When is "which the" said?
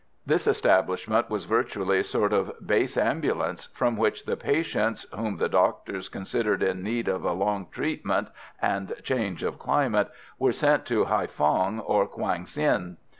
3.97-4.35